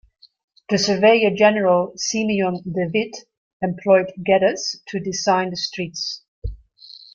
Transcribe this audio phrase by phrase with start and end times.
[0.69, 3.15] The Surveyor-General, Simeon DeWitt
[3.61, 6.23] employed Geddes to design the streets.